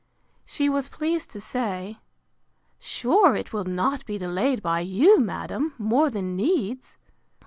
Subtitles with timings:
[0.47, 1.99] She was pleased to say,
[2.79, 6.97] Sure it will not be delayed by you, madam, more than needs!